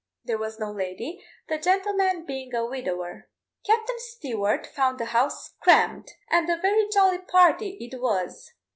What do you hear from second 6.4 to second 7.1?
a very